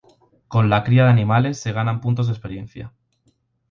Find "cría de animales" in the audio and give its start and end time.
0.83-1.59